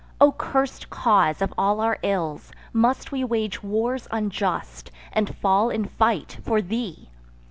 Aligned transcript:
O 0.19 0.31
cursed 0.31 0.89
cause 0.89 1.43
of 1.43 1.53
all 1.59 1.79
our 1.79 1.99
ills, 2.01 2.51
must 2.73 3.11
we 3.11 3.23
Wage 3.23 3.61
wars 3.61 4.07
unjust, 4.09 4.89
and 5.13 5.35
fall 5.37 5.69
in 5.69 5.85
fight, 5.85 6.39
for 6.43 6.59
thee! 6.59 7.09